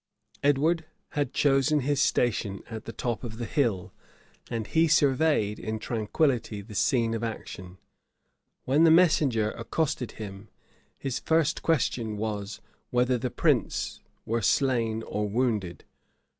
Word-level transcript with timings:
Edward 0.41 0.85
had 1.09 1.31
chosen 1.31 1.81
his 1.81 2.01
station 2.01 2.63
on 2.71 2.81
the 2.85 2.91
top 2.91 3.23
of 3.23 3.37
the 3.37 3.45
hill; 3.45 3.93
and 4.49 4.65
he 4.65 4.87
surveyed 4.87 5.59
in 5.59 5.77
tranquillity 5.77 6.59
the 6.61 6.73
scene 6.73 7.13
of 7.13 7.23
action. 7.23 7.77
When 8.65 8.83
the 8.83 8.89
messenger 8.89 9.51
accosted 9.51 10.13
him, 10.13 10.49
his 10.97 11.19
first 11.19 11.61
question 11.61 12.17
was, 12.17 12.61
whether 12.89 13.19
the 13.19 13.29
prince 13.29 13.99
were 14.25 14.41
slain 14.41 15.03
or 15.03 15.29
wounded. 15.29 15.83